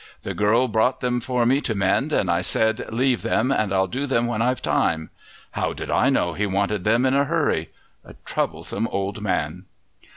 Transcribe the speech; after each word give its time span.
"The 0.23 0.33
girl 0.33 0.67
brought 0.67 1.01
them 1.01 1.21
for 1.21 1.45
me 1.45 1.61
to 1.61 1.75
mend, 1.75 2.11
and 2.11 2.31
I 2.31 2.41
said, 2.41 2.87
'Leave 2.89 3.21
them 3.21 3.51
and 3.51 3.71
I'll 3.71 3.85
do 3.85 4.07
them 4.07 4.25
when 4.25 4.41
I've 4.41 4.59
time' 4.59 5.11
how 5.51 5.73
did 5.73 5.91
I 5.91 6.09
know 6.09 6.33
he 6.33 6.47
wanted 6.47 6.85
them 6.85 7.05
in 7.05 7.13
a 7.13 7.25
hurry? 7.25 7.69
A 8.03 8.15
troublesome 8.25 8.87
old 8.87 9.21
man!" 9.21 9.65